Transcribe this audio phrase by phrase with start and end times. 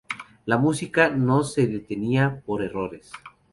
[0.45, 3.11] La música no se detenía por errores.